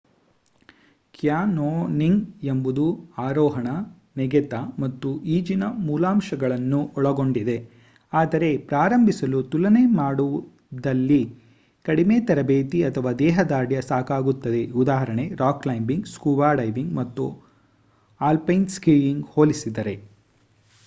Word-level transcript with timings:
canyoning 1.13 2.21
ಎಂಬುದು 2.43 2.85
ಆರೋಹಣ 3.17 3.67
ನೆಗೆತ 4.15 4.53
ಮತ್ತು 4.79 5.09
ಈಜಿನ 5.33 5.65
ಮೂಲಾಂಶಗಳನ್ನು 5.81 6.79
ಒಳಗೊಂಡಿದೆ-- 6.97 7.59
ಆದರೆ 8.13 8.57
ಪ್ರಾರಂಭಿಸಲು 8.65 9.41
ತುಲನೆ 9.51 9.83
ಮಾಡಿದಲ್ಲಿ 9.93 11.21
ಕಡಿಮೆ 11.85 12.17
ತರಬೇತಿ 12.27 12.81
ಅಥವಾ 12.83 13.13
ದೇಹದಾರ್ಢ್ಯ 13.21 13.81
ಸಾಕಾಗುತ್ತದೆ 13.83 14.63
ಉದಾ: 14.77 14.97
ರಾಕ್ 15.39 15.61
ಕ್ಲೈಂಬಿಂಗ್ 15.61 16.07
ಸ್ಕೂಬಾ 16.07 16.49
ಡೈವಿಂಗ್ 16.55 16.97
ಅಥವಾ 16.97 17.27
ಆಲ್ಪೈನ್ 18.21 18.69
ಸ್ಕೀಯಿಂಗ್‌ಗೆ 18.69 19.31
ಹೋಲಿಸಿದರೆ 19.33 19.95